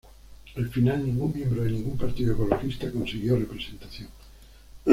[0.55, 4.07] Al final, ningún miembro de ningún partido ecologista consiguió representación.